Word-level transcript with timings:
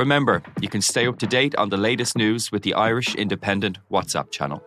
Remember, 0.00 0.42
you 0.62 0.68
can 0.70 0.80
stay 0.80 1.06
up 1.06 1.18
to 1.18 1.26
date 1.26 1.54
on 1.56 1.68
the 1.68 1.76
latest 1.76 2.16
news 2.16 2.50
with 2.50 2.62
the 2.62 2.72
Irish 2.72 3.14
Independent 3.16 3.76
WhatsApp 3.92 4.30
channel. 4.30 4.62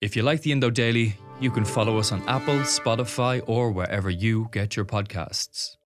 If 0.00 0.14
you 0.14 0.22
like 0.22 0.42
the 0.42 0.52
Indo 0.52 0.70
Daily, 0.70 1.16
you 1.40 1.50
can 1.50 1.64
follow 1.64 1.98
us 1.98 2.12
on 2.12 2.22
Apple, 2.28 2.60
Spotify, 2.60 3.42
or 3.48 3.72
wherever 3.72 4.08
you 4.08 4.48
get 4.52 4.76
your 4.76 4.84
podcasts. 4.84 5.76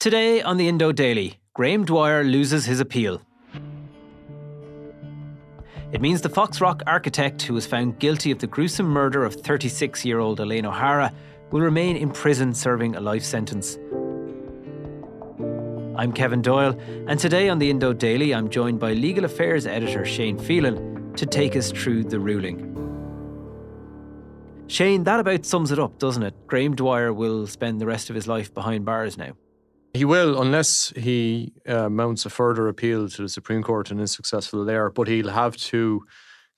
Today 0.00 0.42
on 0.42 0.56
the 0.56 0.66
Indo 0.66 0.90
Daily, 0.90 1.38
Graham 1.54 1.84
Dwyer 1.84 2.24
loses 2.24 2.64
his 2.64 2.80
appeal. 2.80 3.22
It 5.92 6.00
means 6.00 6.20
the 6.20 6.28
Foxrock 6.28 6.82
architect 6.86 7.42
who 7.42 7.54
was 7.54 7.66
found 7.66 7.98
guilty 7.98 8.30
of 8.30 8.38
the 8.38 8.46
gruesome 8.46 8.86
murder 8.86 9.24
of 9.24 9.34
36 9.34 10.04
year 10.04 10.20
old 10.20 10.38
Elaine 10.38 10.64
O'Hara 10.64 11.12
will 11.50 11.62
remain 11.62 11.96
in 11.96 12.12
prison 12.12 12.54
serving 12.54 12.94
a 12.94 13.00
life 13.00 13.24
sentence. 13.24 13.76
I'm 15.96 16.12
Kevin 16.12 16.42
Doyle, 16.42 16.78
and 17.08 17.18
today 17.18 17.48
on 17.48 17.58
the 17.58 17.68
Indo 17.70 17.92
Daily, 17.92 18.32
I'm 18.32 18.48
joined 18.48 18.78
by 18.78 18.92
legal 18.92 19.24
affairs 19.24 19.66
editor 19.66 20.04
Shane 20.04 20.38
Phelan 20.38 21.12
to 21.16 21.26
take 21.26 21.56
us 21.56 21.72
through 21.72 22.04
the 22.04 22.20
ruling. 22.20 22.68
Shane, 24.68 25.02
that 25.04 25.18
about 25.18 25.44
sums 25.44 25.72
it 25.72 25.80
up, 25.80 25.98
doesn't 25.98 26.22
it? 26.22 26.46
Graham 26.46 26.76
Dwyer 26.76 27.12
will 27.12 27.48
spend 27.48 27.80
the 27.80 27.86
rest 27.86 28.10
of 28.10 28.14
his 28.14 28.28
life 28.28 28.54
behind 28.54 28.84
bars 28.84 29.18
now. 29.18 29.32
He 29.92 30.04
will, 30.04 30.40
unless 30.40 30.92
he 30.94 31.52
uh, 31.66 31.88
mounts 31.88 32.24
a 32.24 32.30
further 32.30 32.68
appeal 32.68 33.08
to 33.08 33.22
the 33.22 33.28
Supreme 33.28 33.62
Court 33.62 33.90
and 33.90 34.00
is 34.00 34.12
successful 34.12 34.64
there. 34.64 34.88
But 34.90 35.08
he'll 35.08 35.30
have 35.30 35.56
to 35.56 36.04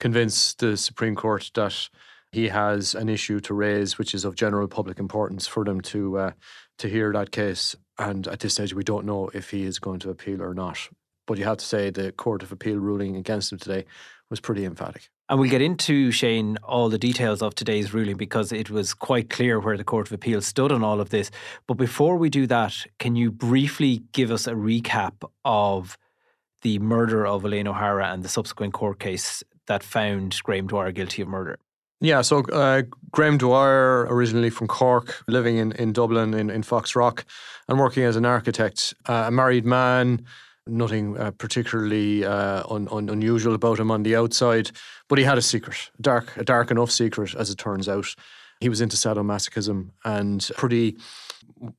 convince 0.01 0.55
the 0.55 0.77
Supreme 0.77 1.15
Court 1.15 1.51
that 1.55 1.89
he 2.31 2.49
has 2.49 2.95
an 2.95 3.09
issue 3.09 3.41
to 3.41 3.55
raise, 3.55 3.97
which 3.97 4.15
is 4.15 4.25
of 4.25 4.35
general 4.35 4.69
public 4.69 4.99
importance 4.99 5.47
for 5.47 5.65
them 5.65 5.81
to 5.83 6.19
uh, 6.19 6.31
to 6.79 6.89
hear 6.89 7.13
that 7.13 7.31
case. 7.31 7.75
And 7.99 8.27
at 8.29 8.41
this 8.41 8.55
stage, 8.55 8.75
we 8.75 8.85
don't 8.85 9.07
know 9.07 9.31
if 9.33 9.51
he 9.51 9.65
is 9.65 9.79
going 9.79 10.01
to 10.01 10.11
appeal 10.11 10.43
or 10.43 10.53
not. 10.55 10.79
But 11.27 11.39
you 11.39 11.45
have 11.45 11.59
to 11.59 11.65
say 11.65 11.91
the 11.91 12.13
Court 12.13 12.43
of 12.43 12.53
Appeal 12.53 12.79
ruling 12.79 13.17
against 13.17 13.53
him 13.53 13.59
today 13.59 13.85
was 14.29 14.41
pretty 14.41 14.65
emphatic. 14.65 15.11
And 15.29 15.39
we'll 15.39 15.51
get 15.51 15.63
into, 15.63 16.11
Shane, 16.11 16.59
all 16.63 16.89
the 16.89 16.99
details 16.99 17.43
of 17.43 17.55
today's 17.55 17.95
ruling 17.95 18.17
because 18.17 18.51
it 18.53 18.71
was 18.71 18.93
quite 18.93 19.31
clear 19.31 19.61
where 19.61 19.77
the 19.77 19.85
Court 19.85 20.09
of 20.09 20.13
Appeal 20.13 20.41
stood 20.41 20.73
on 20.73 20.83
all 20.83 21.01
of 21.01 21.11
this. 21.11 21.31
But 21.67 21.75
before 21.75 22.17
we 22.17 22.29
do 22.29 22.47
that, 22.49 22.75
can 22.99 23.15
you 23.15 23.31
briefly 23.31 24.03
give 24.13 24.31
us 24.31 24.47
a 24.47 24.53
recap 24.53 25.13
of 25.45 25.97
the 26.63 26.79
murder 26.81 27.27
of 27.27 27.45
Elaine 27.45 27.69
O'Hara 27.69 28.13
and 28.13 28.23
the 28.23 28.29
subsequent 28.29 28.73
court 28.73 28.99
case 28.99 29.43
that 29.67 29.83
found 29.83 30.39
Graham 30.43 30.67
Dwyer 30.67 30.93
guilty 30.93 31.23
of 31.23 31.29
murder? 31.29 31.59
Yeah, 32.01 32.23
so 32.23 32.41
uh, 32.41 32.83
Graham 33.13 33.39
Dwyer, 33.39 34.07
originally 34.11 34.51
from 34.51 34.67
Cork, 34.67 35.23
living 35.29 35.57
in, 35.57 35.73
in 35.73 35.93
Dublin 35.93 36.35
in, 36.35 36.51
in 36.51 36.63
Foxrock, 36.63 37.25
and 37.69 37.79
working 37.79 38.03
as 38.03 38.17
an 38.17 38.27
architect, 38.27 38.93
uh, 39.09 39.25
a 39.29 39.31
married 39.31 39.65
man 39.65 40.27
nothing 40.67 41.19
uh, 41.19 41.31
particularly 41.33 42.25
uh, 42.25 42.63
un, 42.69 42.89
un, 42.91 43.09
unusual 43.09 43.55
about 43.55 43.81
him 43.81 43.91
on 43.91 44.03
the 44.03 44.17
outside, 44.17 44.71
but 45.09 45.19
he 45.19 45.25
had 45.25 45.39
a 45.39 45.43
secret, 45.43 45.91
dark, 46.01 46.37
a 46.37 46.45
dark 46.45 46.71
enough 46.71 46.91
secret, 46.91 47.35
as 47.35 47.51
it 47.51 47.59
turns 47.59 47.89
out. 47.89 48.15
He 48.61 48.69
was 48.69 48.81
into 48.81 48.97
sadomasochism 48.97 49.91
and 50.05 50.51
pretty, 50.57 50.97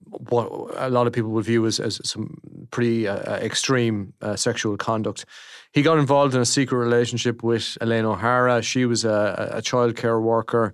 what 0.10 0.50
a 0.76 0.90
lot 0.90 1.08
of 1.08 1.14
people 1.14 1.32
would 1.32 1.46
view 1.46 1.66
as, 1.66 1.80
as 1.80 2.02
some 2.04 2.38
pretty 2.72 3.08
uh, 3.08 3.16
uh 3.16 3.40
extreme 3.42 4.14
uh, 4.22 4.36
sexual 4.36 4.76
conduct. 4.76 5.26
He 5.72 5.82
got 5.82 5.98
involved 5.98 6.36
in 6.36 6.42
a 6.42 6.46
secret 6.46 6.78
relationship 6.78 7.42
with 7.42 7.78
Elaine 7.80 8.04
O'Hara. 8.04 8.62
She 8.62 8.86
was 8.86 9.06
a, 9.06 9.52
a 9.54 9.62
childcare 9.62 10.22
worker, 10.22 10.74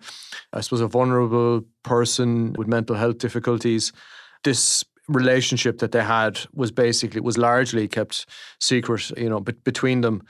I 0.52 0.62
suppose 0.62 0.81
a 0.81 0.88
vulnerable 0.88 1.64
person 1.84 2.53
with 2.53 2.68
mental 2.68 2.96
health 2.96 3.20
difficulties. 3.20 3.94
This 4.44 4.84
relationship 5.09 5.80
that 5.80 5.92
they 5.92 6.03
had 6.03 6.40
was 6.53 6.72
basically 6.72 7.20
was 7.20 7.38
largely 7.38 7.88
kept 7.88 8.25
secret, 8.59 9.12
you 9.18 9.30
know, 9.30 9.40
but 9.40 9.64
between 9.64 10.02
them. 10.02 10.24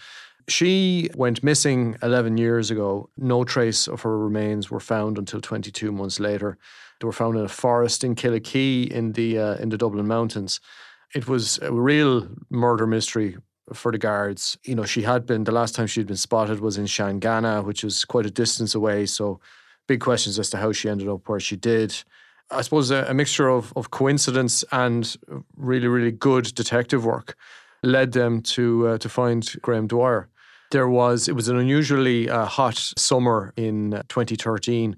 She 0.47 1.11
went 1.15 1.43
missing 1.43 1.95
11 2.01 2.37
years 2.37 2.71
ago. 2.71 3.09
No 3.17 3.43
trace 3.43 3.87
of 3.87 4.01
her 4.01 4.17
remains 4.17 4.71
were 4.71 4.79
found 4.79 5.19
until 5.19 5.41
22 5.41 5.91
months 5.91 6.19
later. 6.19 6.57
They 6.99 7.05
were 7.05 7.13
found 7.13 7.37
in 7.37 7.45
a 7.45 7.49
forest 7.49 8.03
in 8.03 8.15
Killakee 8.15 8.89
in 8.89 9.13
the 9.13 9.37
uh, 9.37 9.55
in 9.55 9.69
the 9.69 9.77
Dublin 9.77 10.07
mountains. 10.07 10.59
It 11.13 11.27
was 11.27 11.59
a 11.61 11.71
real 11.71 12.27
murder 12.49 12.87
mystery 12.87 13.37
for 13.73 13.91
the 13.91 13.97
guards. 13.97 14.57
You 14.63 14.75
know, 14.75 14.85
she 14.85 15.03
had 15.03 15.25
been 15.25 15.43
the 15.43 15.51
last 15.51 15.75
time 15.75 15.87
she'd 15.87 16.07
been 16.07 16.17
spotted 16.17 16.59
was 16.59 16.77
in 16.77 16.85
Shanganagh, 16.85 17.65
which 17.65 17.83
was 17.83 18.05
quite 18.05 18.25
a 18.25 18.31
distance 18.31 18.73
away. 18.73 19.05
So, 19.05 19.39
big 19.87 20.01
questions 20.01 20.39
as 20.39 20.49
to 20.51 20.57
how 20.57 20.71
she 20.71 20.89
ended 20.89 21.07
up 21.07 21.27
where 21.29 21.39
she 21.39 21.55
did. 21.55 22.03
I 22.51 22.61
suppose, 22.61 22.91
a, 22.91 23.05
a 23.07 23.13
mixture 23.13 23.47
of, 23.47 23.71
of 23.75 23.91
coincidence 23.91 24.63
and 24.71 25.15
really, 25.55 25.87
really 25.87 26.11
good 26.11 26.53
detective 26.55 27.05
work 27.05 27.35
led 27.83 28.11
them 28.11 28.41
to 28.41 28.87
uh, 28.87 28.97
to 28.97 29.09
find 29.09 29.47
Graham 29.61 29.87
Dwyer. 29.87 30.29
There 30.71 30.87
was 30.87 31.27
it 31.27 31.35
was 31.35 31.47
an 31.47 31.57
unusually 31.57 32.29
uh, 32.29 32.45
hot 32.45 32.77
summer 32.97 33.53
in 33.55 33.91
2013, 34.09 34.97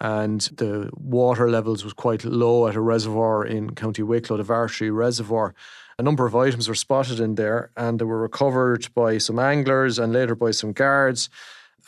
and 0.00 0.40
the 0.40 0.90
water 0.92 1.50
levels 1.50 1.84
was 1.84 1.92
quite 1.92 2.24
low 2.24 2.66
at 2.68 2.74
a 2.74 2.80
reservoir 2.80 3.44
in 3.44 3.74
County 3.74 4.02
Wicklow, 4.02 4.36
the 4.36 4.44
Vartry 4.44 4.94
Reservoir. 4.94 5.54
A 5.98 6.02
number 6.02 6.26
of 6.26 6.34
items 6.34 6.68
were 6.68 6.74
spotted 6.74 7.20
in 7.20 7.34
there, 7.34 7.70
and 7.76 7.98
they 7.98 8.04
were 8.04 8.20
recovered 8.20 8.88
by 8.94 9.18
some 9.18 9.38
anglers 9.38 9.98
and 9.98 10.12
later 10.12 10.34
by 10.34 10.50
some 10.50 10.72
guards 10.72 11.28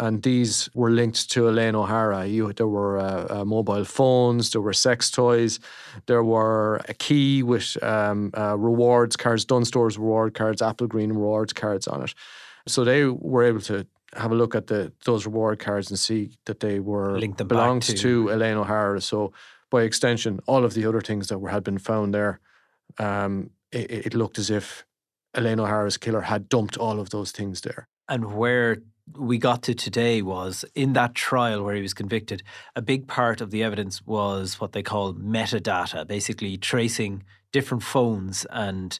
and 0.01 0.23
these 0.23 0.69
were 0.75 0.91
linked 0.91 1.31
to 1.31 1.49
Elaine 1.49 1.75
O'Hara. 1.75 2.27
You, 2.27 2.53
there 2.53 2.69
were 2.69 2.99
uh, 2.99 3.27
uh, 3.31 3.45
mobile 3.45 3.85
phones, 3.85 4.51
there 4.51 4.61
were 4.61 4.73
sex 4.73 5.11
toys, 5.11 5.61
there 6.07 6.25
were 6.25 6.81
a 6.89 6.95
key 6.95 7.43
with 7.43 7.83
um, 7.83 8.33
uh, 8.37 8.57
rewards 8.57 9.17
cards, 9.17 9.45
Dunnes 9.45 9.69
Stores 9.69 9.99
reward 9.99 10.35
cards, 10.35 10.63
Applegreen 10.63 11.09
rewards 11.09 11.53
cards 11.53 11.87
on 11.87 12.03
it. 12.03 12.15
So 12.67 12.85
they 12.85 13.05
were 13.05 13.45
able 13.45 13.61
to 13.63 13.87
have 14.17 14.33
a 14.33 14.35
look 14.35 14.55
at 14.55 14.69
the 14.69 14.93
those 15.05 15.27
reward 15.27 15.59
cards 15.59 15.91
and 15.91 15.99
see 15.99 16.31
that 16.47 16.61
they 16.61 16.81
were 16.81 17.19
belonged 17.19 17.83
to, 17.83 17.95
to 17.95 18.29
Elaine 18.31 18.57
O'Hara. 18.57 19.01
So 19.01 19.33
by 19.71 19.83
extension, 19.83 20.41
all 20.47 20.65
of 20.65 20.75
the 20.75 20.87
other 20.87 21.01
things 21.01 21.29
that 21.29 21.39
were 21.39 21.51
had 21.51 21.65
been 21.65 21.79
found 21.79 22.15
there, 22.15 22.41
um, 22.99 23.51
it, 23.73 24.07
it 24.07 24.15
looked 24.15 24.39
as 24.39 24.51
if 24.51 24.85
Elaine 25.35 25.61
O'Hara's 25.61 25.97
killer 25.97 26.23
had 26.23 26.49
dumped 26.49 26.77
all 26.77 27.01
of 27.01 27.11
those 27.11 27.33
things 27.33 27.63
there. 27.63 27.89
And 28.09 28.35
where 28.37 28.79
we 29.19 29.39
got 29.39 29.63
to 29.65 29.75
today 29.75 30.23
was 30.23 30.65
in 30.75 30.95
that 30.95 31.15
trial 31.15 31.63
where 31.63 31.75
he 31.75 31.83
was 31.83 31.95
convicted, 31.95 32.43
a 32.75 32.83
big 32.83 33.07
part 33.07 33.41
of 33.41 33.51
the 33.51 33.63
evidence 33.63 34.05
was 34.07 34.61
what 34.61 34.73
they 34.73 34.83
call 34.83 35.15
metadata, 35.15 36.07
basically 36.07 36.57
tracing 36.57 37.23
different 37.53 37.83
phones 37.83 38.47
and 38.51 38.99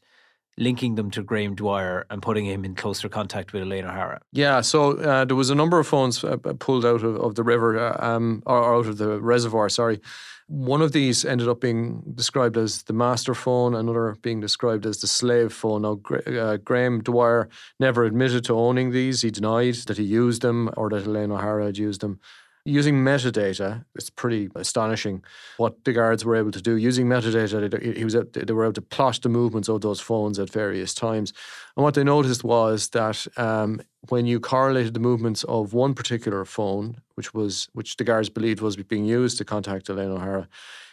linking 0.57 0.95
them 0.95 1.11
to 1.11 1.23
Graham 1.23 1.55
Dwyer 1.55 2.07
and 2.11 2.23
putting 2.23 2.47
him 2.47 2.65
in 2.65 2.75
closer 2.75 3.09
contact 3.09 3.53
with 3.53 3.63
Elaine 3.63 3.85
O'Hara. 3.85 4.21
Yeah, 4.33 4.61
so 4.61 4.99
uh, 4.99 5.25
there 5.25 5.37
was 5.37 5.51
a 5.51 5.55
number 5.55 5.79
of 5.79 5.87
phones 5.87 6.23
uh, 6.23 6.37
pulled 6.37 6.85
out 6.85 7.03
of, 7.03 7.17
of 7.17 7.35
the 7.35 7.43
river 7.43 7.79
uh, 7.79 7.97
um, 7.99 8.43
or 8.47 8.77
out 8.77 8.87
of 8.87 8.99
the 8.99 9.21
reservoir, 9.21 9.69
sorry, 9.69 10.01
one 10.47 10.83
of 10.83 10.93
these 10.93 11.25
ended 11.25 11.49
up 11.49 11.61
being 11.61 12.03
described 12.15 12.57
as 12.57 12.83
the 12.83 12.93
master 12.93 13.35
phone, 13.35 13.75
another 13.75 14.17
being 14.21 14.41
described 14.41 14.85
as 14.85 14.99
the 14.99 15.07
slave 15.07 15.53
phone. 15.53 15.83
Now, 15.83 16.01
uh, 16.27 16.59
Graham 16.59 17.03
Dwyer 17.03 17.49
never 17.81 18.05
admitted 18.05 18.45
to 18.45 18.59
owning 18.59 18.91
these. 18.91 19.23
He 19.23 19.31
denied 19.31 19.75
that 19.87 19.97
he 19.97 20.05
used 20.05 20.43
them 20.43 20.71
or 20.77 20.91
that 20.91 21.07
Elaine 21.07 21.33
O'Hara 21.33 21.67
had 21.67 21.79
used 21.79 22.03
them. 22.03 22.21
Using 22.67 23.05
metadata, 23.05 23.85
it's 23.95 24.09
pretty 24.09 24.49
astonishing 24.55 25.23
what 25.59 25.85
the 25.85 25.93
guards 25.93 26.25
were 26.25 26.35
able 26.35 26.51
to 26.51 26.63
do. 26.63 26.77
Using 26.77 27.07
metadata, 27.07 27.97
he 27.97 28.05
was 28.05 28.15
they 28.15 28.53
were 28.55 28.65
able 28.65 28.73
to 28.73 28.81
plot 28.81 29.21
the 29.23 29.29
movements 29.29 29.69
of 29.69 29.83
those 29.83 30.01
phones 30.01 30.39
at 30.39 30.49
various 30.49 30.95
times. 30.95 31.35
And 31.77 31.85
what 31.85 31.93
they 31.93 32.05
noticed 32.05 32.43
was 32.43 32.89
that 32.91 33.27
um, 33.37 33.83
when 34.09 34.25
you 34.25 34.41
correlated 34.41 34.95
the 34.95 35.01
movements 35.01 35.45
of 35.45 35.75
one 35.75 35.93
particular 35.93 36.47
phone, 36.47 37.03
which 37.17 37.35
was 37.35 37.69
which 37.75 37.99
the 37.99 38.05
guards 38.05 38.31
believed 38.31 38.63
was 38.63 38.77
being 38.77 39.05
used 39.05 39.37
to 39.39 39.45
contact 39.45 39.91
Elaine 39.91 40.13
O'Hara, 40.13 40.49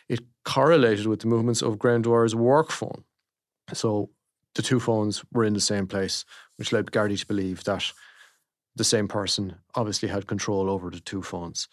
it 0.09 0.19
correlated 0.43 1.07
with 1.07 1.21
the 1.21 1.27
movements 1.27 1.61
of 1.61 1.79
Graham 1.79 2.01
work 2.01 2.69
phone. 2.69 3.05
So 3.73 4.09
the 4.55 4.61
two 4.61 4.81
phones 4.81 5.23
were 5.31 5.45
in 5.45 5.53
the 5.53 5.61
same 5.61 5.87
place, 5.87 6.25
which 6.57 6.73
led 6.73 6.87
Gardaí 6.87 7.17
to 7.17 7.25
believe 7.25 7.63
that 7.63 7.93
the 8.75 8.83
same 8.83 9.07
person 9.07 9.55
obviously 9.75 10.09
had 10.09 10.27
control 10.27 10.69
over 10.69 10.89
the 10.89 10.99
two 10.99 11.21
phones. 11.21 11.67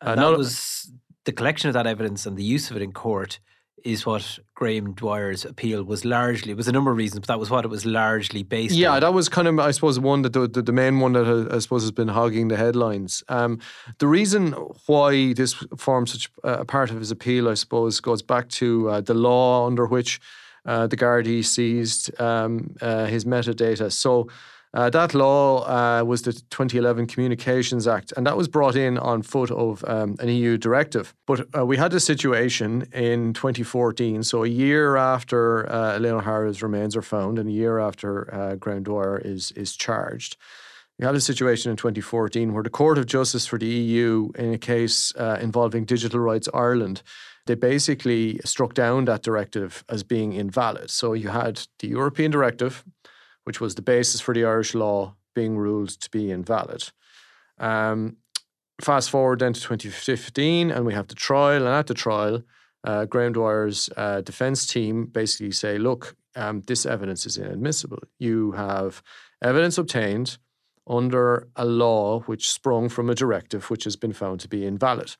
And 0.00 0.20
uh, 0.20 0.30
that 0.30 0.38
was 0.38 0.90
the 1.24 1.32
collection 1.32 1.68
of 1.68 1.74
that 1.74 1.86
evidence 1.86 2.26
and 2.26 2.36
the 2.36 2.44
use 2.44 2.70
of 2.70 2.76
it 2.76 2.82
in 2.82 2.92
court 2.92 3.40
is 3.84 4.06
what 4.06 4.38
Graham 4.54 4.94
Dwyer's 4.94 5.44
appeal 5.44 5.84
was 5.84 6.06
largely. 6.06 6.52
It 6.52 6.56
was 6.56 6.68
a 6.68 6.72
number 6.72 6.90
of 6.90 6.96
reasons, 6.96 7.20
but 7.20 7.28
that 7.28 7.38
was 7.38 7.50
what 7.50 7.66
it 7.66 7.68
was 7.68 7.84
largely 7.84 8.42
based 8.42 8.74
yeah, 8.74 8.92
on. 8.92 9.00
that 9.00 9.12
was 9.12 9.28
kind 9.28 9.46
of, 9.46 9.58
I 9.58 9.72
suppose, 9.72 10.00
one 10.00 10.22
that 10.22 10.32
the, 10.32 10.48
the, 10.48 10.62
the 10.62 10.72
main 10.72 11.00
one 11.00 11.12
that 11.12 11.48
I 11.52 11.58
suppose 11.58 11.82
has 11.82 11.90
been 11.90 12.08
hogging 12.08 12.48
the 12.48 12.56
headlines. 12.56 13.22
Um, 13.28 13.60
the 13.98 14.06
reason 14.06 14.52
why 14.86 15.34
this 15.34 15.52
forms 15.76 16.12
such 16.12 16.30
a 16.42 16.64
part 16.64 16.90
of 16.90 16.98
his 16.98 17.10
appeal, 17.10 17.46
I 17.46 17.54
suppose, 17.54 18.00
goes 18.00 18.22
back 18.22 18.48
to 18.50 18.88
uh, 18.88 19.00
the 19.02 19.14
law 19.14 19.66
under 19.66 19.84
which 19.84 20.18
uh, 20.64 20.86
the 20.86 20.96
Gardaí 20.96 21.44
seized 21.44 22.18
um, 22.18 22.74
uh, 22.80 23.04
his 23.04 23.26
metadata. 23.26 23.92
So 23.92 24.28
uh, 24.74 24.90
that 24.90 25.14
law 25.14 25.64
uh, 25.68 26.04
was 26.04 26.22
the 26.22 26.32
2011 26.32 27.06
Communications 27.06 27.86
Act, 27.86 28.12
and 28.16 28.26
that 28.26 28.36
was 28.36 28.48
brought 28.48 28.74
in 28.74 28.98
on 28.98 29.22
foot 29.22 29.52
of 29.52 29.84
um, 29.86 30.16
an 30.18 30.28
EU 30.28 30.58
directive. 30.58 31.14
But 31.26 31.46
uh, 31.56 31.64
we 31.64 31.76
had 31.76 31.94
a 31.94 32.00
situation 32.00 32.88
in 32.92 33.34
2014, 33.34 34.24
so 34.24 34.42
a 34.42 34.48
year 34.48 34.96
after 34.96 35.70
uh, 35.70 35.96
Elaine 35.96 36.14
O'Hara's 36.14 36.60
remains 36.60 36.96
are 36.96 37.02
found, 37.02 37.38
and 37.38 37.48
a 37.48 37.52
year 37.52 37.78
after 37.78 38.34
uh, 38.34 38.54
Graham 38.56 38.82
Dwyer 38.82 39.18
is 39.24 39.52
is 39.52 39.76
charged. 39.76 40.36
We 40.98 41.06
had 41.06 41.14
a 41.14 41.20
situation 41.20 41.70
in 41.70 41.76
2014 41.76 42.52
where 42.52 42.62
the 42.62 42.70
Court 42.70 42.98
of 42.98 43.06
Justice 43.06 43.46
for 43.46 43.58
the 43.58 43.66
EU, 43.66 44.30
in 44.36 44.54
a 44.54 44.58
case 44.58 45.12
uh, 45.16 45.38
involving 45.40 45.84
Digital 45.84 46.20
Rights 46.20 46.48
Ireland, 46.54 47.02
they 47.46 47.54
basically 47.54 48.40
struck 48.44 48.74
down 48.74 49.04
that 49.04 49.22
directive 49.22 49.84
as 49.88 50.02
being 50.02 50.32
invalid. 50.32 50.90
So 50.90 51.12
you 51.12 51.28
had 51.28 51.62
the 51.80 51.88
European 51.88 52.30
directive, 52.30 52.84
which 53.44 53.60
was 53.60 53.74
the 53.74 53.82
basis 53.82 54.20
for 54.20 54.34
the 54.34 54.44
Irish 54.44 54.74
law 54.74 55.14
being 55.34 55.56
ruled 55.56 55.88
to 55.88 56.10
be 56.10 56.30
invalid. 56.30 56.90
Um, 57.58 58.16
fast 58.80 59.10
forward 59.10 59.40
then 59.40 59.52
to 59.52 59.60
2015, 59.60 60.70
and 60.70 60.84
we 60.84 60.94
have 60.94 61.08
the 61.08 61.14
trial. 61.14 61.66
And 61.66 61.74
at 61.74 61.86
the 61.86 61.94
trial, 61.94 62.42
uh, 62.84 63.04
Graham 63.06 63.32
Dwyer's 63.32 63.88
uh, 63.96 64.20
defence 64.20 64.66
team 64.66 65.06
basically 65.06 65.52
say, 65.52 65.78
look, 65.78 66.16
um, 66.36 66.62
this 66.66 66.84
evidence 66.84 67.26
is 67.26 67.38
inadmissible. 67.38 68.02
You 68.18 68.52
have 68.52 69.02
evidence 69.42 69.78
obtained 69.78 70.38
under 70.86 71.48
a 71.56 71.64
law 71.64 72.20
which 72.20 72.50
sprung 72.50 72.88
from 72.88 73.08
a 73.08 73.14
directive 73.14 73.70
which 73.70 73.84
has 73.84 73.96
been 73.96 74.12
found 74.12 74.40
to 74.40 74.48
be 74.48 74.66
invalid. 74.66 75.16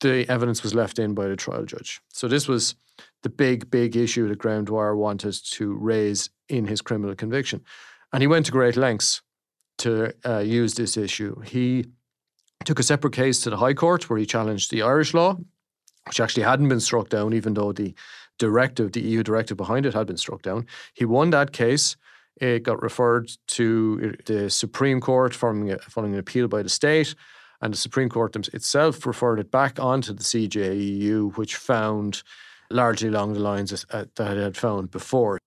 The 0.00 0.28
evidence 0.28 0.62
was 0.62 0.74
left 0.74 0.98
in 0.98 1.14
by 1.14 1.26
the 1.26 1.36
trial 1.36 1.64
judge. 1.64 2.00
So 2.12 2.28
this 2.28 2.48
was 2.48 2.74
the 3.22 3.30
big, 3.30 3.70
big 3.70 3.96
issue 3.96 4.28
that 4.28 4.38
Dwyer 4.38 4.96
wanted 4.96 5.34
to 5.52 5.74
raise 5.74 6.30
in 6.48 6.66
his 6.66 6.80
criminal 6.80 7.14
conviction. 7.14 7.62
And 8.12 8.22
he 8.22 8.26
went 8.26 8.46
to 8.46 8.52
great 8.52 8.76
lengths 8.76 9.22
to 9.78 10.12
uh, 10.24 10.38
use 10.38 10.74
this 10.74 10.96
issue. 10.96 11.40
He 11.40 11.86
took 12.64 12.78
a 12.78 12.82
separate 12.82 13.12
case 13.12 13.40
to 13.40 13.50
the 13.50 13.56
High 13.56 13.74
Court 13.74 14.08
where 14.08 14.18
he 14.18 14.26
challenged 14.26 14.70
the 14.70 14.82
Irish 14.82 15.14
law, 15.14 15.36
which 16.06 16.20
actually 16.20 16.44
hadn't 16.44 16.68
been 16.68 16.80
struck 16.80 17.08
down, 17.08 17.34
even 17.34 17.54
though 17.54 17.72
the 17.72 17.94
directive, 18.38 18.92
the 18.92 19.00
EU 19.00 19.22
directive 19.22 19.56
behind 19.56 19.86
it, 19.86 19.94
had 19.94 20.06
been 20.06 20.16
struck 20.16 20.42
down. 20.42 20.66
He 20.94 21.04
won 21.04 21.30
that 21.30 21.52
case. 21.52 21.96
It 22.40 22.62
got 22.62 22.82
referred 22.82 23.30
to 23.48 24.14
the 24.26 24.50
Supreme 24.50 25.00
Court 25.00 25.34
following, 25.34 25.76
following 25.88 26.14
an 26.14 26.18
appeal 26.20 26.48
by 26.48 26.62
the 26.62 26.68
state. 26.68 27.14
And 27.60 27.72
the 27.72 27.78
Supreme 27.78 28.08
Court 28.08 28.36
itself 28.48 29.06
referred 29.06 29.40
it 29.40 29.50
back 29.50 29.80
onto 29.80 30.12
the 30.12 30.22
CJEU, 30.22 31.36
which 31.36 31.56
found 31.56 32.22
largely 32.70 33.08
along 33.08 33.32
the 33.32 33.40
lines 33.40 33.72
uh, 33.90 34.04
that 34.16 34.36
it 34.36 34.42
had 34.42 34.56
found 34.56 34.90
before. 34.90 35.38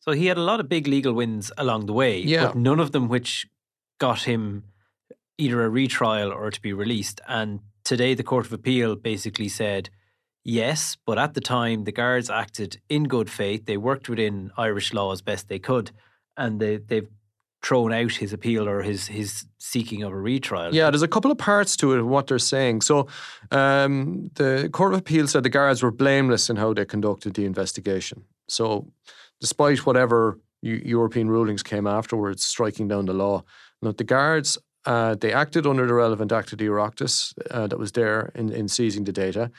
So 0.00 0.12
he 0.12 0.26
had 0.26 0.36
a 0.36 0.42
lot 0.42 0.60
of 0.60 0.68
big 0.68 0.86
legal 0.86 1.14
wins 1.14 1.50
along 1.56 1.86
the 1.86 1.92
way, 1.92 2.18
yeah. 2.18 2.46
but 2.46 2.56
none 2.56 2.80
of 2.80 2.92
them 2.92 3.08
which 3.08 3.46
got 3.98 4.22
him 4.22 4.64
either 5.38 5.62
a 5.62 5.68
retrial 5.68 6.30
or 6.30 6.50
to 6.50 6.60
be 6.60 6.72
released. 6.72 7.20
And 7.26 7.60
today, 7.84 8.14
the 8.14 8.22
Court 8.22 8.46
of 8.46 8.52
Appeal 8.52 8.96
basically 8.96 9.48
said 9.48 9.90
yes, 10.44 10.96
but 11.06 11.18
at 11.18 11.34
the 11.34 11.40
time, 11.40 11.84
the 11.84 11.92
guards 11.92 12.30
acted 12.30 12.80
in 12.88 13.04
good 13.04 13.30
faith. 13.30 13.64
They 13.66 13.76
worked 13.76 14.08
within 14.08 14.50
Irish 14.56 14.92
law 14.92 15.12
as 15.12 15.22
best 15.22 15.48
they 15.48 15.58
could, 15.58 15.90
and 16.36 16.60
they, 16.60 16.76
they've 16.76 17.08
thrown 17.64 17.92
out 17.92 18.12
his 18.12 18.32
appeal 18.32 18.68
or 18.68 18.82
his 18.82 19.06
his 19.06 19.46
seeking 19.58 20.02
of 20.02 20.12
a 20.12 20.16
retrial. 20.16 20.74
Yeah, 20.74 20.90
there's 20.90 21.02
a 21.02 21.08
couple 21.08 21.30
of 21.30 21.38
parts 21.38 21.76
to 21.78 21.94
it 21.94 22.02
what 22.02 22.26
they're 22.26 22.38
saying. 22.38 22.82
So 22.82 23.08
um, 23.50 24.30
the 24.34 24.68
Court 24.72 24.92
of 24.92 25.00
Appeal 25.00 25.26
said 25.26 25.42
the 25.42 25.48
guards 25.48 25.82
were 25.82 25.90
blameless 25.90 26.50
in 26.50 26.56
how 26.56 26.74
they 26.74 26.84
conducted 26.84 27.34
the 27.34 27.46
investigation. 27.46 28.24
So 28.48 28.92
despite 29.40 29.86
whatever 29.86 30.38
U- 30.62 30.82
European 30.84 31.28
rulings 31.28 31.62
came 31.62 31.86
afterwards, 31.86 32.44
striking 32.44 32.88
down 32.88 33.06
the 33.06 33.14
law, 33.14 33.42
look, 33.80 33.96
the 33.96 34.04
guards 34.04 34.58
uh, 34.86 35.14
they 35.14 35.32
acted 35.32 35.66
under 35.66 35.86
the 35.86 35.94
relevant 35.94 36.32
Act 36.32 36.52
of 36.52 36.58
the 36.58 36.66
Oireachtas 36.66 37.32
uh, 37.50 37.66
that 37.66 37.78
was 37.78 37.92
there 37.92 38.30
in, 38.34 38.52
in 38.52 38.68
seizing 38.68 39.04
the 39.04 39.12
data. 39.12 39.50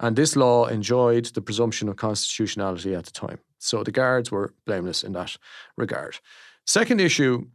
And 0.00 0.16
this 0.16 0.36
law 0.36 0.66
enjoyed 0.66 1.26
the 1.26 1.40
presumption 1.40 1.88
of 1.88 1.96
constitutionality 1.96 2.94
at 2.94 3.04
the 3.04 3.12
time. 3.12 3.38
So 3.58 3.82
the 3.82 3.92
guards 3.92 4.30
were 4.30 4.52
blameless 4.66 5.02
in 5.02 5.12
that 5.12 5.36
regard. 5.78 6.18
Second 6.66 7.00
issue 7.00 7.46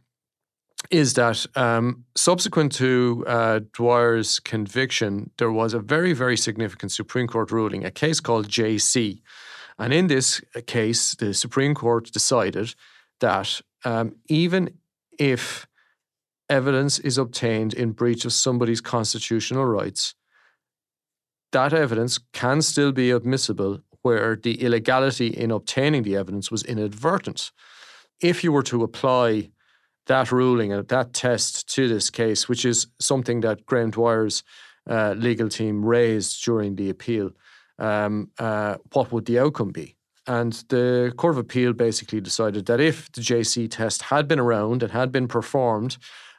is 0.90 1.14
that 1.14 1.44
um, 1.56 2.04
subsequent 2.16 2.72
to 2.72 3.24
uh, 3.26 3.60
Dwyer's 3.72 4.40
conviction, 4.40 5.30
there 5.38 5.52
was 5.52 5.74
a 5.74 5.78
very, 5.78 6.12
very 6.12 6.36
significant 6.36 6.92
Supreme 6.92 7.26
Court 7.26 7.50
ruling, 7.50 7.84
a 7.84 7.90
case 7.90 8.20
called 8.20 8.48
JC. 8.48 9.20
And 9.78 9.92
in 9.92 10.06
this 10.06 10.40
case, 10.66 11.14
the 11.14 11.34
Supreme 11.34 11.74
Court 11.74 12.10
decided 12.12 12.74
that 13.20 13.60
um, 13.84 14.16
even 14.28 14.70
if 15.18 15.66
evidence 16.48 16.98
is 16.98 17.18
obtained 17.18 17.74
in 17.74 17.92
breach 17.92 18.24
of 18.24 18.32
somebody's 18.32 18.80
constitutional 18.80 19.64
rights, 19.64 20.14
that 21.52 21.72
evidence 21.72 22.18
can 22.32 22.62
still 22.62 22.92
be 22.92 23.10
admissible 23.10 23.80
where 24.02 24.36
the 24.36 24.62
illegality 24.62 25.28
in 25.28 25.50
obtaining 25.50 26.02
the 26.02 26.16
evidence 26.16 26.50
was 26.50 26.62
inadvertent. 26.64 27.52
If 28.20 28.44
you 28.44 28.52
were 28.52 28.62
to 28.64 28.82
apply 28.82 29.50
that 30.06 30.32
ruling 30.32 30.72
and 30.72 30.86
that 30.88 31.12
test 31.12 31.68
to 31.74 31.88
this 31.88 32.10
case, 32.10 32.48
which 32.48 32.64
is 32.64 32.86
something 32.98 33.40
that 33.40 33.64
Graham 33.66 33.90
Dwyer's 33.90 34.42
uh, 34.88 35.14
legal 35.16 35.48
team 35.48 35.84
raised 35.84 36.44
during 36.44 36.76
the 36.76 36.90
appeal, 36.90 37.30
um, 37.78 38.30
uh, 38.38 38.76
what 38.92 39.12
would 39.12 39.26
the 39.26 39.38
outcome 39.38 39.70
be? 39.70 39.96
And 40.26 40.52
the 40.68 41.12
Court 41.16 41.34
of 41.34 41.38
Appeal 41.38 41.72
basically 41.72 42.20
decided 42.20 42.66
that 42.66 42.80
if 42.80 43.10
the 43.12 43.20
JC 43.20 43.70
test 43.70 44.02
had 44.02 44.28
been 44.28 44.38
around 44.38 44.82
and 44.82 44.92
had 44.92 45.10
been 45.10 45.26
performed 45.26 45.96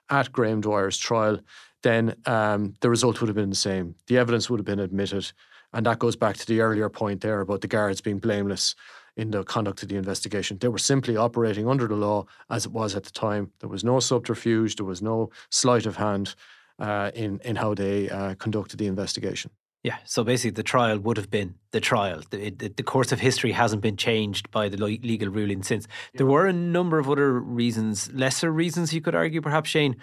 at 0.09 0.31
Graham 0.31 0.61
Dwyer's 0.61 0.97
trial, 0.97 1.39
then 1.83 2.15
um, 2.25 2.75
the 2.81 2.89
result 2.89 3.19
would 3.19 3.27
have 3.27 3.35
been 3.35 3.49
the 3.49 3.55
same. 3.55 3.95
The 4.07 4.17
evidence 4.17 4.49
would 4.49 4.59
have 4.59 4.65
been 4.65 4.79
admitted. 4.79 5.31
And 5.73 5.85
that 5.85 5.99
goes 5.99 6.15
back 6.15 6.37
to 6.37 6.45
the 6.45 6.61
earlier 6.61 6.89
point 6.89 7.21
there 7.21 7.41
about 7.41 7.61
the 7.61 7.67
guards 7.67 8.01
being 8.01 8.19
blameless 8.19 8.75
in 9.15 9.31
the 9.31 9.43
conduct 9.43 9.83
of 9.83 9.89
the 9.89 9.95
investigation. 9.95 10.57
They 10.57 10.67
were 10.67 10.77
simply 10.77 11.17
operating 11.17 11.67
under 11.67 11.87
the 11.87 11.95
law 11.95 12.25
as 12.49 12.65
it 12.65 12.71
was 12.71 12.95
at 12.95 13.03
the 13.03 13.11
time. 13.11 13.51
There 13.59 13.69
was 13.69 13.83
no 13.83 13.99
subterfuge, 13.99 14.75
there 14.75 14.85
was 14.85 15.01
no 15.01 15.29
sleight 15.49 15.85
of 15.85 15.97
hand 15.97 16.35
uh, 16.79 17.11
in, 17.13 17.39
in 17.43 17.57
how 17.57 17.73
they 17.73 18.09
uh, 18.09 18.35
conducted 18.35 18.77
the 18.77 18.87
investigation. 18.87 19.51
Yeah, 19.83 19.97
so 20.05 20.23
basically, 20.23 20.51
the 20.51 20.63
trial 20.63 20.99
would 20.99 21.17
have 21.17 21.31
been 21.31 21.55
the 21.71 21.79
trial. 21.79 22.21
The, 22.29 22.51
the, 22.51 22.67
the 22.69 22.83
course 22.83 23.11
of 23.11 23.19
history 23.19 23.51
hasn't 23.51 23.81
been 23.81 23.97
changed 23.97 24.51
by 24.51 24.69
the 24.69 24.77
legal 24.77 25.29
ruling 25.29 25.63
since. 25.63 25.87
There 26.13 26.27
were 26.27 26.45
a 26.45 26.53
number 26.53 26.99
of 26.99 27.09
other 27.09 27.39
reasons, 27.39 28.11
lesser 28.13 28.51
reasons 28.51 28.93
you 28.93 29.01
could 29.01 29.15
argue, 29.15 29.41
perhaps, 29.41 29.71
Shane, 29.71 29.95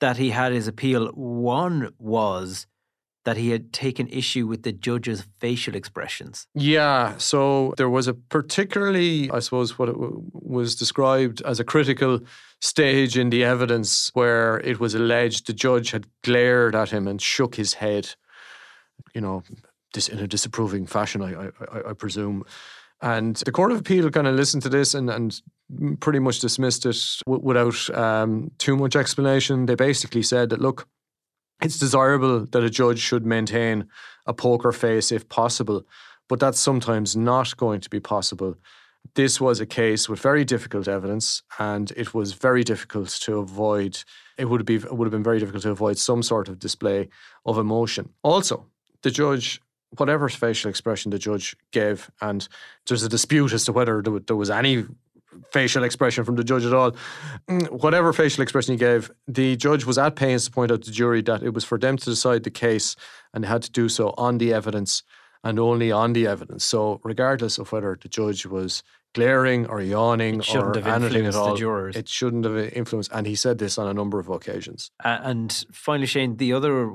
that 0.00 0.18
he 0.18 0.30
had 0.30 0.52
his 0.52 0.68
appeal. 0.68 1.08
One 1.08 1.92
was 1.98 2.68
that 3.24 3.36
he 3.36 3.50
had 3.50 3.72
taken 3.72 4.06
issue 4.08 4.46
with 4.46 4.62
the 4.62 4.72
judge's 4.72 5.24
facial 5.40 5.74
expressions. 5.74 6.46
Yeah, 6.54 7.16
so 7.16 7.74
there 7.76 7.88
was 7.88 8.06
a 8.06 8.14
particularly, 8.14 9.30
I 9.30 9.40
suppose, 9.40 9.78
what 9.78 9.88
it 9.88 9.96
was 9.98 10.76
described 10.76 11.40
as 11.42 11.58
a 11.58 11.64
critical 11.64 12.20
stage 12.60 13.18
in 13.18 13.30
the 13.30 13.44
evidence 13.44 14.10
where 14.14 14.60
it 14.60 14.80
was 14.80 14.94
alleged 14.94 15.46
the 15.46 15.52
judge 15.52 15.90
had 15.90 16.06
glared 16.22 16.74
at 16.74 16.90
him 16.90 17.08
and 17.08 17.20
shook 17.20 17.56
his 17.56 17.74
head, 17.74 18.14
you 19.14 19.20
know, 19.20 19.42
in 20.10 20.18
a 20.18 20.26
disapproving 20.26 20.86
fashion, 20.86 21.22
I, 21.22 21.46
I, 21.46 21.90
I 21.90 21.92
presume. 21.92 22.44
And 23.00 23.36
the 23.36 23.52
Court 23.52 23.70
of 23.72 23.78
Appeal 23.78 24.10
kind 24.10 24.26
of 24.26 24.34
listened 24.34 24.62
to 24.62 24.68
this 24.68 24.94
and, 24.94 25.10
and 25.10 25.40
pretty 26.00 26.18
much 26.18 26.40
dismissed 26.40 26.86
it 26.86 26.96
w- 27.26 27.44
without 27.44 27.90
um, 27.90 28.50
too 28.58 28.76
much 28.76 28.96
explanation. 28.96 29.66
They 29.66 29.74
basically 29.74 30.22
said 30.22 30.50
that, 30.50 30.60
look, 30.60 30.88
it's 31.62 31.78
desirable 31.78 32.46
that 32.46 32.62
a 32.62 32.70
judge 32.70 32.98
should 32.98 33.24
maintain 33.24 33.86
a 34.26 34.34
poker 34.34 34.72
face 34.72 35.12
if 35.12 35.28
possible, 35.28 35.86
but 36.28 36.40
that's 36.40 36.58
sometimes 36.58 37.16
not 37.16 37.56
going 37.56 37.80
to 37.80 37.90
be 37.90 38.00
possible. 38.00 38.56
This 39.14 39.40
was 39.40 39.60
a 39.60 39.66
case 39.66 40.08
with 40.08 40.20
very 40.20 40.44
difficult 40.44 40.88
evidence, 40.88 41.42
and 41.58 41.90
it 41.96 42.14
was 42.14 42.32
very 42.32 42.64
difficult 42.64 43.10
to 43.22 43.38
avoid. 43.38 44.02
It 44.38 44.46
would 44.46 44.64
be 44.64 44.76
it 44.76 44.96
would 44.96 45.04
have 45.04 45.12
been 45.12 45.22
very 45.22 45.38
difficult 45.38 45.62
to 45.64 45.70
avoid 45.70 45.98
some 45.98 46.22
sort 46.22 46.48
of 46.48 46.58
display 46.58 47.08
of 47.44 47.58
emotion. 47.58 48.08
Also, 48.22 48.66
the 49.02 49.10
judge, 49.10 49.60
whatever 49.98 50.28
facial 50.28 50.70
expression 50.70 51.10
the 51.10 51.18
judge 51.18 51.54
gave, 51.70 52.10
and 52.22 52.48
there's 52.86 53.02
a 53.02 53.08
dispute 53.08 53.52
as 53.52 53.66
to 53.66 53.72
whether 53.72 54.02
there 54.02 54.36
was 54.36 54.50
any 54.50 54.86
facial 55.52 55.84
expression 55.84 56.24
from 56.24 56.36
the 56.36 56.44
judge 56.44 56.64
at 56.64 56.72
all. 56.72 56.92
Mm, 57.48 57.70
whatever 57.82 58.12
facial 58.12 58.42
expression 58.42 58.74
he 58.74 58.78
gave, 58.78 59.10
the 59.26 59.56
judge 59.56 59.84
was 59.84 59.98
at 59.98 60.16
pains 60.16 60.44
to 60.44 60.50
point 60.50 60.70
out 60.70 60.82
to 60.82 60.90
the 60.90 60.94
jury 60.94 61.22
that 61.22 61.42
it 61.42 61.50
was 61.50 61.64
for 61.64 61.78
them 61.78 61.96
to 61.96 62.04
decide 62.04 62.44
the 62.44 62.50
case 62.50 62.96
and 63.32 63.44
they 63.44 63.48
had 63.48 63.62
to 63.62 63.70
do 63.70 63.88
so 63.88 64.14
on 64.16 64.38
the 64.38 64.52
evidence 64.52 65.02
and 65.42 65.58
only 65.58 65.92
on 65.92 66.14
the 66.14 66.26
evidence. 66.26 66.64
So, 66.64 67.00
regardless 67.04 67.58
of 67.58 67.70
whether 67.70 67.98
the 68.00 68.08
judge 68.08 68.46
was 68.46 68.82
glaring 69.12 69.66
or 69.66 69.80
yawning 69.80 70.42
or 70.54 70.76
anything 70.78 71.26
at 71.26 71.34
all, 71.34 71.56
it 71.94 72.08
shouldn't 72.08 72.44
have 72.44 72.56
influenced. 72.72 73.12
And 73.12 73.26
he 73.26 73.34
said 73.34 73.58
this 73.58 73.78
on 73.78 73.86
a 73.86 73.94
number 73.94 74.18
of 74.18 74.28
occasions. 74.28 74.90
Uh, 75.04 75.18
and 75.22 75.64
finally, 75.70 76.06
Shane, 76.06 76.36
the 76.38 76.52
other 76.52 76.90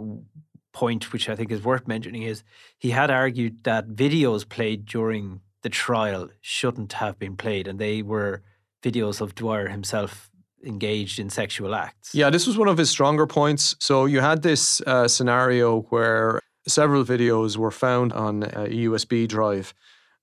point 0.74 1.12
which 1.14 1.30
I 1.30 1.36
think 1.36 1.52
is 1.52 1.64
worth 1.64 1.88
mentioning 1.88 2.24
is 2.24 2.44
he 2.78 2.92
had 2.92 3.10
argued 3.10 3.64
that 3.64 3.88
videos 3.90 4.48
played 4.48 4.86
during 4.86 5.42
the 5.62 5.70
trial 5.70 6.30
shouldn't 6.42 6.94
have 6.94 7.20
been 7.20 7.36
played, 7.36 7.68
and 7.68 7.80
they 7.80 8.02
were 8.02 8.44
videos 8.84 9.22
of 9.22 9.36
Dwyer 9.36 9.68
himself 9.68 10.30
engaged 10.66 11.20
in 11.20 11.30
sexual 11.30 11.76
acts. 11.76 12.14
Yeah, 12.14 12.30
this 12.30 12.48
was 12.48 12.58
one 12.58 12.68
of 12.68 12.78
his 12.78 12.90
stronger 12.90 13.28
points. 13.28 13.76
So 13.80 14.06
you 14.06 14.20
had 14.20 14.42
this 14.42 14.82
uh, 14.82 15.08
scenario 15.08 15.82
where 15.84 16.42
several 16.68 17.04
videos 17.04 17.58
were 17.58 17.72
found 17.72 18.14
on 18.14 18.44
a 18.44 18.68
USB 18.68 19.28
drive. 19.28 19.74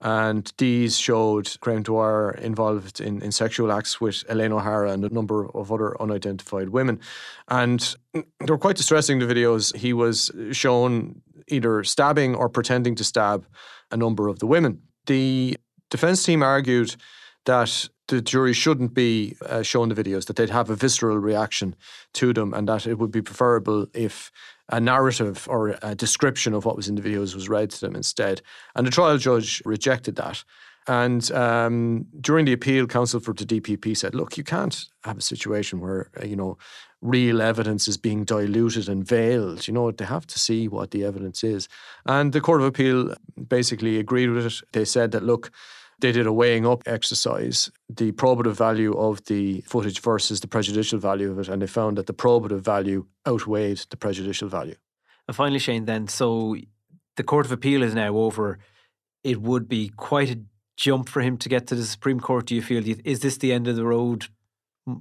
And 0.03 0.53
these 0.59 0.99
showed 0.99 1.59
Graham 1.61 1.83
Dwyer 1.83 2.33
involved 2.33 3.01
in, 3.01 3.23
in 3.23 3.33
sexual 3.33 3.73
acts 3.73 3.99
with 3.99 4.25
Elaine 4.29 4.53
O'Hara 4.53 4.93
and 4.93 5.03
a 5.05 5.09
number 5.09 5.47
of 5.57 5.73
other 5.73 6.01
unidentified 6.01 6.69
women. 6.69 7.01
And 7.49 7.97
they 8.13 8.23
were 8.47 8.59
quite 8.59 8.77
distressing, 8.77 9.21
the 9.21 9.27
videos. 9.27 9.75
He 9.75 9.95
was 9.95 10.31
shown 10.53 11.23
either 11.49 11.83
stabbing 11.83 12.35
or 12.35 12.51
pretending 12.51 12.95
to 12.97 13.05
stab 13.05 13.47
a 13.91 13.97
number 13.97 14.29
of 14.29 14.39
the 14.39 14.47
women. 14.47 14.83
The 15.07 15.57
defense 15.91 16.23
team 16.23 16.43
argued 16.43 16.97
that 17.45 17.89
the 18.09 18.21
jury 18.21 18.53
shouldn't 18.53 18.95
be 18.95 19.37
uh, 19.45 19.63
shown 19.63 19.89
the 19.89 19.95
videos, 19.95 20.27
that 20.27 20.37
they'd 20.37 20.51
have 20.51 20.71
a 20.71 20.77
visceral 20.77 21.19
reaction 21.19 21.75
to 22.15 22.33
them, 22.33 22.55
and 22.55 22.69
that 22.69 22.87
it 22.87 22.99
would 22.99 23.11
be 23.11 23.23
preferable 23.23 23.87
if 23.95 24.31
a 24.69 24.81
narrative 24.81 25.47
or 25.49 25.77
a 25.83 25.95
description 25.95 26.55
of 26.55 26.65
what 26.65 26.77
was 26.77 26.89
in 26.89 26.95
the 26.97 27.03
videos 27.03 27.35
was 27.35 27.49
read 27.49 27.71
to 27.71 27.81
them 27.81 27.97
instead. 27.97 28.43
And 28.75 28.87
the 28.87 28.91
trial 28.91 29.19
judge 29.19 29.63
rejected 29.65 30.17
that. 30.17 30.45
And 30.89 31.31
um, 31.33 32.07
during 32.21 32.45
the 32.45 32.53
appeal, 32.53 32.87
counsel 32.87 33.21
for 33.21 33.35
the 33.35 33.45
DPP 33.45 33.97
said, 33.97 34.15
"Look, 34.15 34.37
you 34.37 34.45
can't 34.45 34.85
have 35.05 35.19
a 35.19 35.23
situation 35.23 35.81
where 35.81 36.11
uh, 36.21 36.27
you 36.27 36.37
know 36.37 36.59
real 37.03 37.43
evidence 37.43 37.89
is 37.89 37.97
being 37.97 38.25
diluted 38.25 38.89
and 38.89 39.07
veiled. 39.07 39.67
You 39.67 39.75
know, 39.75 39.91
they 39.91 40.05
have 40.05 40.27
to 40.29 40.39
see 40.39 40.69
what 40.69 40.93
the 40.93 41.05
evidence 41.05 41.43
is." 41.43 41.69
And 42.05 42.33
the 42.33 42.41
Court 42.41 42.61
of 42.61 42.67
Appeal 42.69 43.15
basically 43.49 43.99
agreed 43.99 44.31
with 44.31 44.47
it. 44.47 44.61
They 44.73 44.85
said 44.85 45.11
that, 45.11 45.25
look, 45.25 45.51
they 45.99 46.13
did 46.13 46.27
a 46.27 46.33
weighing 46.33 46.67
up 46.67 46.83
exercise, 46.87 47.71
the 47.89 48.13
probative 48.13 48.55
value 48.55 48.93
of 48.97 49.25
the 49.25 49.63
footage 49.63 50.01
versus 50.01 50.41
the 50.41 50.49
prejudicial 50.49 50.99
value 50.99 51.31
of 51.31 51.39
it, 51.39 51.49
and 51.49 51.63
they 51.63 51.67
found 51.67 51.99
that 51.99 52.07
the 52.07 52.15
probative 52.15 52.61
value 52.61 53.07
outweighed 53.27 53.79
the 53.91 53.97
prejudicial 53.97 54.49
value. 54.49 54.77
And 55.27 55.37
finally, 55.37 55.59
Shane, 55.59 55.87
then, 55.87 56.07
so 56.07 56.57
the 57.17 57.25
Court 57.25 57.47
of 57.47 57.53
Appeal 57.53 57.83
is 57.83 57.95
now 57.95 58.17
over. 58.17 58.59
It 59.25 59.41
would 59.41 59.69
be 59.69 59.89
quite 59.89 60.31
a 60.31 60.39
jump 60.77 61.09
for 61.09 61.21
him 61.21 61.37
to 61.39 61.49
get 61.49 61.67
to 61.69 61.75
the 61.75 61.85
Supreme 61.85 62.21
Court. 62.21 62.47
Do 62.47 62.55
you 62.55 62.63
feel 62.63 62.85
is 63.05 63.21
this 63.21 63.39
the 63.39 63.53
end 63.53 63.67
of 63.69 63.77
the 63.77 63.85
road 63.85 64.27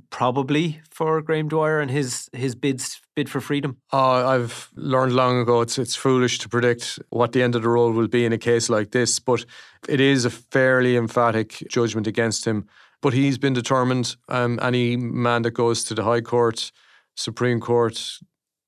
probably 0.09 0.81
for 0.89 1.21
Graham 1.21 1.47
Dwyer 1.47 1.79
and 1.79 1.91
his 1.91 2.29
his 2.33 2.55
bids 2.55 3.01
bid 3.15 3.29
for 3.29 3.39
freedom? 3.39 3.77
Uh, 3.93 4.27
I've 4.27 4.69
learned 4.75 5.13
long 5.13 5.39
ago 5.39 5.61
it's 5.61 5.77
it's 5.77 5.95
foolish 5.95 6.39
to 6.39 6.49
predict 6.49 6.99
what 7.09 7.33
the 7.33 7.43
end 7.43 7.55
of 7.55 7.61
the 7.61 7.69
road 7.69 7.95
will 7.95 8.07
be 8.07 8.25
in 8.25 8.33
a 8.33 8.37
case 8.37 8.69
like 8.69 8.91
this, 8.91 9.19
but 9.19 9.45
it 9.87 9.99
is 9.99 10.25
a 10.25 10.29
fairly 10.29 10.97
emphatic 10.97 11.63
judgment 11.69 12.07
against 12.07 12.45
him. 12.45 12.67
But 13.01 13.13
he's 13.13 13.37
been 13.37 13.53
determined. 13.53 14.15
Um, 14.29 14.57
any 14.61 14.97
man 14.97 15.43
that 15.43 15.51
goes 15.51 15.83
to 15.83 15.93
the 15.93 16.03
High 16.03 16.21
Court, 16.21 16.71
Supreme 17.15 17.59
Court, 17.59 17.93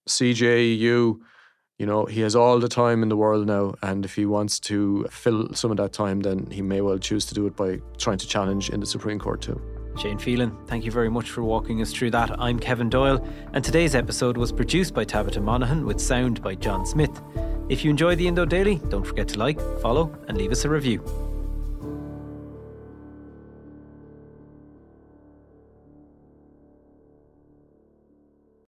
CJEU, 0.08 1.20
you 1.78 1.86
know, 1.86 2.06
he 2.06 2.22
has 2.22 2.36
all 2.36 2.60
the 2.60 2.68
time 2.68 3.04
in 3.04 3.10
the 3.10 3.18
world 3.18 3.46
now, 3.46 3.76
and 3.84 4.04
if 4.04 4.16
he 4.16 4.26
wants 4.26 4.60
to 4.62 5.06
fill 5.12 5.54
some 5.54 5.70
of 5.70 5.78
that 5.78 5.94
time, 5.94 6.22
then 6.22 6.50
he 6.50 6.62
may 6.62 6.82
well 6.82 6.98
choose 6.98 7.26
to 7.28 7.36
do 7.36 7.46
it 7.46 7.56
by 7.56 7.80
trying 7.98 8.18
to 8.18 8.28
challenge 8.28 8.70
in 8.70 8.80
the 8.80 8.86
Supreme 8.86 9.20
Court 9.20 9.42
too. 9.42 9.62
Shane 10.00 10.18
Phelan, 10.18 10.56
thank 10.68 10.86
you 10.86 10.92
very 10.92 11.10
much 11.10 11.30
for 11.30 11.44
walking 11.44 11.82
us 11.82 11.92
through 11.92 12.12
that. 12.12 12.40
I'm 12.40 12.60
Kevin 12.60 12.90
Doyle, 12.90 13.24
and 13.54 13.64
today's 13.64 13.96
episode 13.96 14.38
was 14.38 14.52
produced 14.52 14.94
by 14.94 15.04
Tabitha 15.04 15.40
Monaghan 15.40 15.86
with 15.86 16.00
sound 16.00 16.42
by 16.42 16.56
John 16.56 16.86
Smith. 16.86 17.22
If 17.70 17.84
you 17.84 17.92
enjoy 17.92 18.16
the 18.16 18.28
Indo 18.28 18.46
Daily, 18.46 18.82
don't 18.90 19.06
forget 19.06 19.28
to 19.30 19.40
like, 19.40 19.60
follow, 19.82 20.16
and 20.28 20.38
leave 20.38 20.52
us 20.52 20.66
a 20.66 20.70
review. 20.70 21.27